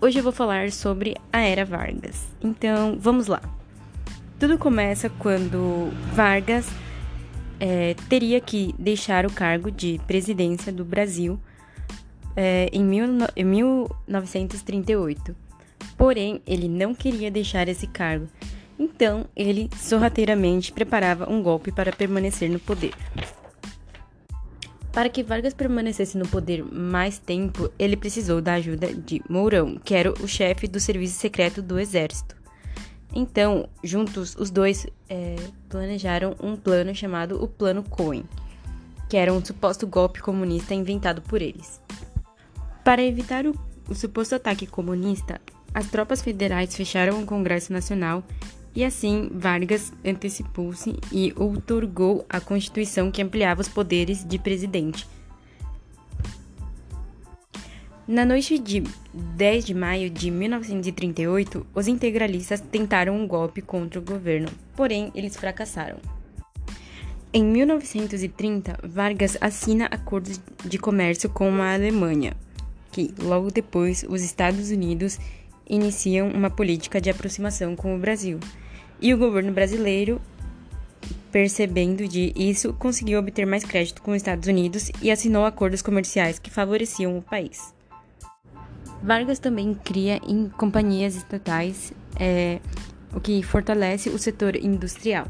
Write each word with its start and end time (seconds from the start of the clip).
Hoje 0.00 0.20
eu 0.20 0.22
vou 0.22 0.30
falar 0.30 0.70
sobre 0.70 1.16
a 1.32 1.40
Era 1.40 1.64
Vargas. 1.64 2.28
Então, 2.40 2.96
vamos 3.00 3.26
lá. 3.26 3.42
Tudo 4.38 4.56
começa 4.56 5.10
quando 5.10 5.90
Vargas 6.14 6.68
é, 7.58 7.96
teria 8.08 8.40
que 8.40 8.72
deixar 8.78 9.26
o 9.26 9.32
cargo 9.32 9.72
de 9.72 10.00
presidência 10.06 10.72
do 10.72 10.84
Brasil 10.84 11.36
é, 12.36 12.70
em, 12.72 12.84
mil, 12.84 13.06
em 13.34 13.44
1938. 13.44 15.34
Porém, 15.96 16.40
ele 16.46 16.68
não 16.68 16.94
queria 16.94 17.28
deixar 17.28 17.66
esse 17.66 17.88
cargo. 17.88 18.28
Então, 18.78 19.26
ele 19.34 19.68
sorrateiramente 19.76 20.70
preparava 20.70 21.28
um 21.28 21.42
golpe 21.42 21.72
para 21.72 21.90
permanecer 21.90 22.48
no 22.48 22.60
poder. 22.60 22.94
Para 24.98 25.08
que 25.08 25.22
Vargas 25.22 25.54
permanecesse 25.54 26.18
no 26.18 26.26
poder 26.26 26.64
mais 26.64 27.20
tempo, 27.20 27.70
ele 27.78 27.96
precisou 27.96 28.42
da 28.42 28.54
ajuda 28.54 28.92
de 28.92 29.22
Mourão, 29.28 29.76
que 29.76 29.94
era 29.94 30.10
o 30.10 30.26
chefe 30.26 30.66
do 30.66 30.80
serviço 30.80 31.20
secreto 31.20 31.62
do 31.62 31.78
exército. 31.78 32.34
Então, 33.14 33.68
juntos, 33.80 34.34
os 34.34 34.50
dois 34.50 34.88
é, 35.08 35.36
planejaram 35.68 36.34
um 36.42 36.56
plano 36.56 36.92
chamado 36.96 37.40
o 37.40 37.46
Plano 37.46 37.84
Cohen, 37.84 38.24
que 39.08 39.16
era 39.16 39.32
um 39.32 39.44
suposto 39.44 39.86
golpe 39.86 40.20
comunista 40.20 40.74
inventado 40.74 41.22
por 41.22 41.40
eles. 41.40 41.80
Para 42.82 43.00
evitar 43.00 43.46
o, 43.46 43.54
o 43.88 43.94
suposto 43.94 44.34
ataque 44.34 44.66
comunista, 44.66 45.40
as 45.72 45.88
tropas 45.88 46.20
federais 46.20 46.74
fecharam 46.74 47.22
o 47.22 47.24
Congresso 47.24 47.72
Nacional 47.72 48.24
e 48.74 48.84
assim, 48.84 49.30
Vargas 49.32 49.92
antecipou-se 50.04 50.96
e 51.12 51.32
outorgou 51.36 52.24
a 52.28 52.40
Constituição 52.40 53.10
que 53.10 53.22
ampliava 53.22 53.60
os 53.60 53.68
poderes 53.68 54.24
de 54.24 54.38
presidente. 54.38 55.06
Na 58.06 58.24
noite 58.24 58.58
de 58.58 58.82
10 59.12 59.66
de 59.66 59.74
maio 59.74 60.08
de 60.08 60.30
1938, 60.30 61.66
os 61.74 61.86
integralistas 61.86 62.58
tentaram 62.58 63.14
um 63.14 63.26
golpe 63.26 63.60
contra 63.60 64.00
o 64.00 64.02
governo, 64.02 64.48
porém 64.74 65.12
eles 65.14 65.36
fracassaram. 65.36 65.98
Em 67.30 67.44
1930, 67.44 68.78
Vargas 68.82 69.36
assina 69.42 69.84
acordos 69.90 70.40
de 70.64 70.78
comércio 70.78 71.28
com 71.28 71.60
a 71.60 71.74
Alemanha, 71.74 72.34
que 72.90 73.12
logo 73.18 73.50
depois 73.50 74.02
os 74.08 74.22
Estados 74.22 74.70
Unidos 74.70 75.18
iniciam 75.68 76.28
uma 76.28 76.50
política 76.50 77.00
de 77.00 77.10
aproximação 77.10 77.76
com 77.76 77.94
o 77.94 77.98
Brasil. 77.98 78.38
E 79.00 79.12
o 79.12 79.18
governo 79.18 79.52
brasileiro, 79.52 80.20
percebendo 81.30 82.08
de 82.08 82.32
isso, 82.34 82.72
conseguiu 82.72 83.18
obter 83.18 83.46
mais 83.46 83.64
crédito 83.64 84.02
com 84.02 84.12
os 84.12 84.16
Estados 84.16 84.48
Unidos 84.48 84.90
e 85.02 85.10
assinou 85.10 85.44
acordos 85.44 85.82
comerciais 85.82 86.38
que 86.38 86.50
favoreciam 86.50 87.16
o 87.16 87.22
país. 87.22 87.72
Vargas 89.02 89.38
também 89.38 89.74
cria 89.74 90.20
em 90.26 90.48
companhias 90.48 91.14
estatais, 91.14 91.92
é, 92.18 92.58
o 93.14 93.20
que 93.20 93.42
fortalece 93.42 94.10
o 94.10 94.18
setor 94.18 94.56
industrial. 94.56 95.26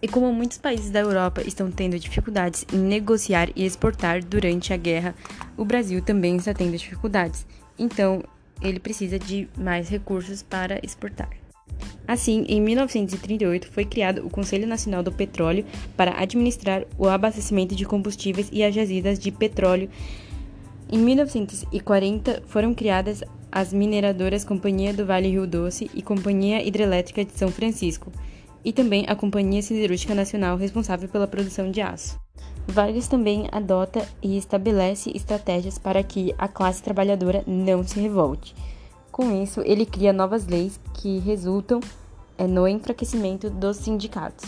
E 0.00 0.06
como 0.06 0.32
muitos 0.32 0.58
países 0.58 0.90
da 0.90 1.00
Europa 1.00 1.42
estão 1.42 1.72
tendo 1.72 1.98
dificuldades 1.98 2.64
em 2.72 2.78
negociar 2.78 3.50
e 3.56 3.64
exportar 3.64 4.24
durante 4.24 4.72
a 4.72 4.76
guerra, 4.76 5.14
o 5.56 5.64
Brasil 5.64 6.00
também 6.00 6.36
está 6.36 6.54
tendo 6.54 6.76
dificuldades. 6.76 7.44
Então, 7.76 8.22
ele 8.62 8.80
precisa 8.80 9.18
de 9.18 9.48
mais 9.56 9.88
recursos 9.88 10.42
para 10.42 10.80
exportar. 10.82 11.30
Assim, 12.06 12.44
em 12.48 12.60
1938 12.60 13.68
foi 13.68 13.84
criado 13.84 14.26
o 14.26 14.30
Conselho 14.30 14.66
Nacional 14.66 15.02
do 15.02 15.12
Petróleo 15.12 15.64
para 15.96 16.20
administrar 16.20 16.84
o 16.96 17.06
abastecimento 17.06 17.74
de 17.74 17.84
combustíveis 17.84 18.48
e 18.50 18.64
as 18.64 18.74
jazidas 18.74 19.18
de 19.18 19.30
petróleo. 19.30 19.90
Em 20.90 20.98
1940 20.98 22.42
foram 22.46 22.74
criadas 22.74 23.22
as 23.52 23.72
mineradoras 23.72 24.44
Companhia 24.44 24.92
do 24.92 25.04
Vale 25.04 25.28
Rio 25.28 25.46
Doce 25.46 25.90
e 25.94 26.02
Companhia 26.02 26.66
Hidrelétrica 26.66 27.24
de 27.24 27.32
São 27.32 27.50
Francisco, 27.50 28.10
e 28.68 28.72
também 28.72 29.06
a 29.08 29.16
Companhia 29.16 29.62
Siderúrgica 29.62 30.14
Nacional 30.14 30.58
responsável 30.58 31.08
pela 31.08 31.26
produção 31.26 31.70
de 31.70 31.80
aço. 31.80 32.20
Vargas 32.66 33.08
também 33.08 33.48
adota 33.50 34.06
e 34.22 34.36
estabelece 34.36 35.10
estratégias 35.16 35.78
para 35.78 36.02
que 36.02 36.34
a 36.36 36.46
classe 36.46 36.82
trabalhadora 36.82 37.42
não 37.46 37.82
se 37.82 37.98
revolte. 37.98 38.54
Com 39.10 39.42
isso, 39.42 39.62
ele 39.64 39.86
cria 39.86 40.12
novas 40.12 40.46
leis 40.46 40.78
que 40.92 41.18
resultam 41.20 41.80
é, 42.36 42.46
no 42.46 42.68
enfraquecimento 42.68 43.48
dos 43.48 43.78
sindicatos. 43.78 44.44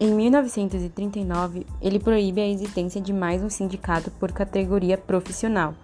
Em 0.00 0.10
1939, 0.10 1.66
ele 1.82 1.98
proíbe 1.98 2.40
a 2.40 2.48
existência 2.48 2.98
de 2.98 3.12
mais 3.12 3.42
um 3.42 3.50
sindicato 3.50 4.10
por 4.12 4.32
categoria 4.32 4.96
profissional. 4.96 5.74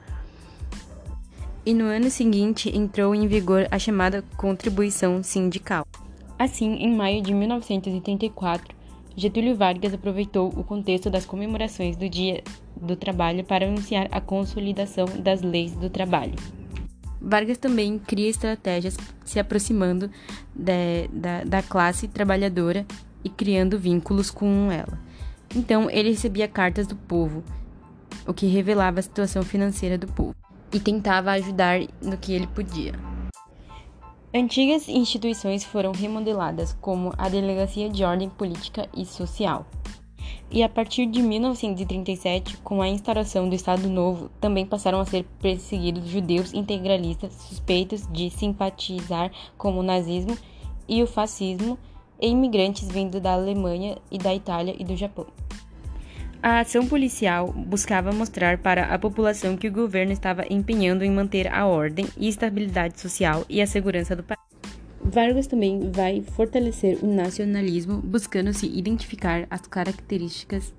E 1.67 1.73
no 1.73 1.85
ano 1.85 2.11
seguinte 2.11 2.71
entrou 2.77 3.15
em 3.15 3.27
vigor 3.27 3.67
a 3.71 3.79
chamada 3.79 4.23
contribuição 4.37 5.23
sindical. 5.23 5.87
Assim, 6.39 6.75
em 6.75 6.95
maio 6.95 7.23
de 7.23 7.33
1934, 7.33 8.75
Getúlio 9.17 9.57
Vargas 9.57 9.95
aproveitou 9.95 10.49
o 10.49 10.63
contexto 10.63 11.09
das 11.09 11.25
comemorações 11.25 11.97
do 11.97 12.07
Dia 12.07 12.43
do 12.77 12.97
Trabalho 12.97 13.45
para 13.45 13.67
anunciar 13.67 14.09
a 14.11 14.21
consolidação 14.21 15.07
das 15.21 15.41
leis 15.41 15.73
do 15.73 15.89
trabalho. 15.89 16.35
Vargas 17.19 17.57
também 17.57 17.99
cria 17.99 18.29
estratégias 18.29 18.99
se 19.25 19.39
aproximando 19.39 20.11
de, 20.55 21.09
da, 21.09 21.45
da 21.45 21.63
classe 21.63 22.07
trabalhadora 22.07 22.85
e 23.25 23.31
criando 23.31 23.79
vínculos 23.79 24.31
com 24.31 24.71
ela. 24.71 25.01
Então, 25.57 25.89
ele 25.89 26.11
recebia 26.11 26.47
cartas 26.47 26.87
do 26.87 26.97
povo, 26.97 27.43
o 28.27 28.35
que 28.35 28.47
revelava 28.47 29.01
a 29.01 29.03
situação 29.03 29.43
financeira 29.43 29.97
do 29.97 30.07
povo, 30.09 30.35
e 30.75 30.81
tentava 30.81 31.31
ajudar 31.31 31.81
no 32.03 32.19
que 32.19 32.33
ele 32.33 32.49
podia. 32.49 32.93
Antigas 34.35 34.89
instituições 34.89 35.63
foram 35.63 35.93
remodeladas, 35.93 36.77
como 36.81 37.13
a 37.17 37.29
Delegacia 37.29 37.89
de 37.89 38.03
Ordem 38.03 38.29
Política 38.29 38.89
e 38.93 39.07
Social. 39.07 39.65
E 40.51 40.63
a 40.63 40.69
partir 40.69 41.07
de 41.07 41.23
1937, 41.23 42.57
com 42.59 42.83
a 42.83 42.89
instauração 42.89 43.49
do 43.49 43.55
Estado 43.55 43.89
Novo, 43.89 44.29
também 44.41 44.67
passaram 44.67 44.99
a 44.99 45.07
ser 45.07 45.25
perseguidos 45.41 46.09
judeus 46.09 46.53
integralistas 46.53 47.33
suspeitos 47.35 48.09
de 48.11 48.29
simpatizar 48.29 49.31
com 49.57 49.79
o 49.79 49.83
nazismo 49.83 50.37
e 50.89 51.01
o 51.01 51.07
fascismo 51.07 51.79
e 52.21 52.29
imigrantes 52.29 52.89
vindo 52.89 53.21
da 53.21 53.35
Alemanha 53.35 53.99
e 54.11 54.19
da 54.19 54.35
Itália 54.35 54.75
e 54.77 54.85
do 54.85 54.97
Japão. 54.97 55.27
A 56.47 56.61
ação 56.61 56.87
policial 56.87 57.51
buscava 57.51 58.13
mostrar 58.13 58.59
para 58.59 58.95
a 58.95 58.99
população 58.99 59.57
que 59.57 59.67
o 59.67 59.73
governo 59.73 60.13
estava 60.13 60.45
empenhando 60.51 61.03
em 61.03 61.11
manter 61.11 61.51
a 61.51 61.65
ordem 61.65 62.07
e 62.19 62.29
estabilidade 62.29 63.01
social 63.01 63.47
e 63.49 63.63
a 63.63 63.67
segurança 63.67 64.15
do 64.15 64.23
país. 64.23 64.39
Vargas 65.03 65.47
também 65.47 65.91
vai 65.91 66.21
fortalecer 66.21 66.99
o 67.03 67.07
nacionalismo, 67.07 67.97
buscando 67.97 68.53
se 68.53 68.67
identificar 68.67 69.47
as 69.49 69.63
características 69.63 70.75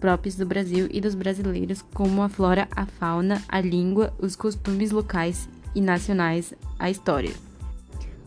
próprias 0.00 0.36
do 0.36 0.46
Brasil 0.46 0.88
e 0.90 1.02
dos 1.02 1.14
brasileiros, 1.14 1.82
como 1.92 2.22
a 2.22 2.30
flora, 2.30 2.66
a 2.74 2.86
fauna, 2.86 3.42
a 3.50 3.60
língua, 3.60 4.14
os 4.18 4.34
costumes 4.34 4.90
locais 4.90 5.50
e 5.74 5.82
nacionais, 5.82 6.54
a 6.78 6.88
história. 6.88 7.34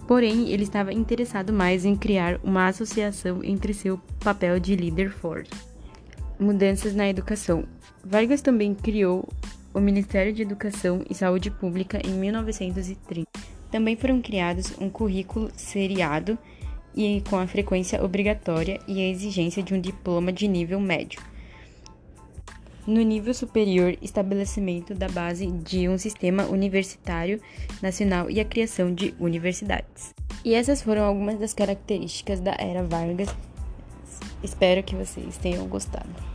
Porém, 0.07 0.51
ele 0.51 0.61
estava 0.61 0.94
interessado 0.94 1.51
mais 1.51 1.85
em 1.85 1.95
criar 1.95 2.39
uma 2.44 2.67
associação 2.67 3.44
entre 3.44 3.73
seu 3.73 4.00
papel 4.19 4.59
de 4.59 4.75
líder 4.75 5.09
forte 5.09 5.50
mudanças 6.40 6.96
na 6.96 7.09
educação. 7.09 7.66
Vargas 8.03 8.41
também 8.41 8.73
criou 8.73 9.28
o 9.73 9.79
Ministério 9.79 10.31
de 10.31 10.41
Educação 10.41 11.03
e 11.09 11.13
Saúde 11.13 11.51
Pública 11.51 12.00
em 12.06 12.12
1930. 12.12 13.28
Também 13.72 13.96
foram 13.96 14.22
criados 14.22 14.73
um 14.79 14.90
currículo 14.90 15.51
seriado 15.56 16.38
e 16.96 17.22
com 17.29 17.38
a 17.38 17.47
frequência 17.47 18.03
obrigatória 18.03 18.79
e 18.88 19.01
a 19.01 19.09
exigência 19.09 19.61
de 19.61 19.73
um 19.73 19.82
diploma 19.82 20.32
de 20.32 20.47
nível 20.47 20.79
médio. 20.79 21.20
No 22.88 23.02
nível 23.02 23.34
superior, 23.34 23.97
estabelecimento 23.99 24.93
da 24.93 25.09
base 25.09 25.47
de 25.47 25.90
um 25.90 25.97
sistema 25.97 26.46
universitário 26.46 27.41
nacional 27.81 28.29
e 28.29 28.40
a 28.40 28.46
criação 28.46 28.93
de 28.93 29.14
universidades. 29.20 30.14
E 30.43 30.53
essas 30.53 30.84
foram 30.84 31.03
algumas 31.03 31.40
das 31.40 31.53
características 31.53 32.40
da 32.40 32.55
era 32.59 32.84
Vargas. 32.84 33.28
Espero 34.45 34.83
que 34.83 34.95
vocês 34.95 35.37
tenham 35.37 35.67
gostado. 35.67 36.34